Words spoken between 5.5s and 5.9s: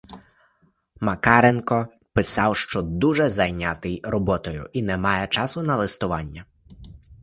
на